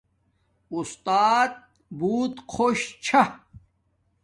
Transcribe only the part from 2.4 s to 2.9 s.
خوش